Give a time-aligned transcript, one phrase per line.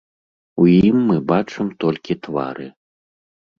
[0.63, 2.67] У ім мы бачым толькі твары.